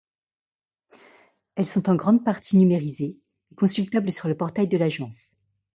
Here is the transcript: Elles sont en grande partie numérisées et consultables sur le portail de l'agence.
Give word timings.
Elles 1.53 1.67
sont 1.67 1.87
en 1.87 1.93
grande 1.95 2.25
partie 2.25 2.57
numérisées 2.57 3.19
et 3.51 3.55
consultables 3.55 4.11
sur 4.11 4.27
le 4.29 4.35
portail 4.35 4.67
de 4.67 4.77
l'agence. 4.77 5.35